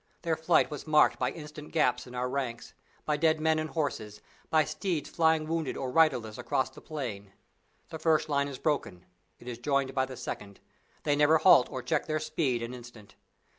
[0.23, 2.73] Their flight was marked by instant gaps in our ranks,
[3.05, 7.33] by dead men and horses, by steeds flying wounded or riderless across the plain.
[7.89, 9.05] The first line is broken
[9.37, 10.59] it is joined by the second
[11.03, 13.13] they never halt or check their speed an instant.